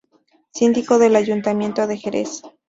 [0.51, 2.41] Síndico del Ayuntamiento de Jerez.